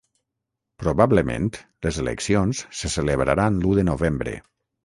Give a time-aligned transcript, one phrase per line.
[0.83, 1.51] Probablement
[1.87, 4.39] les eleccions se celebraran l’u de novembre.